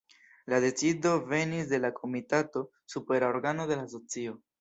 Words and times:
La 0.51 0.59
decido 0.61 1.11
venis 1.33 1.69
de 1.73 1.79
la 1.83 1.91
Komitato, 1.97 2.63
supera 2.95 3.29
organo 3.35 3.69
de 3.73 3.79
la 3.81 3.85
Asocio. 3.91 4.35